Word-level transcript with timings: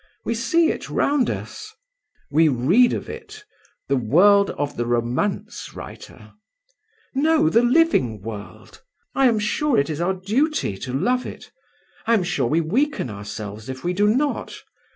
We 0.25 0.33
see 0.33 0.71
it 0.71 0.89
round 0.89 1.29
us." 1.29 1.71
"We 2.31 2.47
read 2.47 2.91
of 2.91 3.07
it. 3.07 3.45
The 3.87 3.95
world 3.97 4.49
of 4.49 4.75
the 4.75 4.87
romance 4.87 5.75
writer!" 5.75 6.33
"No: 7.13 7.49
the 7.49 7.61
living 7.61 8.19
world. 8.23 8.81
I 9.13 9.27
am 9.27 9.37
sure 9.37 9.77
it 9.77 9.91
is 9.91 10.01
our 10.01 10.15
duty 10.15 10.75
to 10.77 10.91
love 10.91 11.27
it. 11.27 11.51
I 12.07 12.15
am 12.15 12.23
sure 12.23 12.47
we 12.47 12.61
weaken 12.61 13.11
ourselves 13.11 13.69
if 13.69 13.83
we 13.83 13.93
do 13.93 14.07
not. 14.07 14.55